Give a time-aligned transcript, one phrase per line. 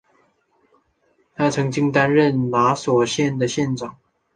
[1.35, 3.95] 他曾经担任拿索县的县长。